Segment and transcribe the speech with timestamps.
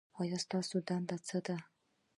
[0.45, 1.57] ستاسو دنده څه ده؟